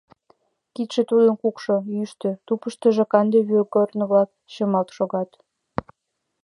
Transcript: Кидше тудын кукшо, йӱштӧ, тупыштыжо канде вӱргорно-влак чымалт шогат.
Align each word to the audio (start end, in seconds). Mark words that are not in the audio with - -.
Кидше 0.73 1.01
тудын 1.09 1.33
кукшо, 1.41 1.75
йӱштӧ, 1.95 2.29
тупыштыжо 2.45 3.03
канде 3.11 3.39
вӱргорно-влак 3.49 4.29
чымалт 4.53 4.89
шогат. 4.97 5.29